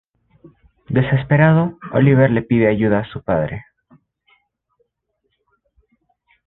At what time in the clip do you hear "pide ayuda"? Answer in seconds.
2.41-3.01